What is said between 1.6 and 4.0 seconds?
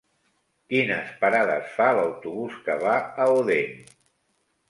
fa l'autobús que va a Odèn?